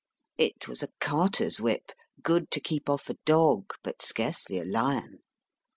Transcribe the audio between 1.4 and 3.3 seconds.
s whip, good to keep off a